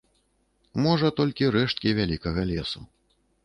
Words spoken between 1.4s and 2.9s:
рэшткі вялікага лесу.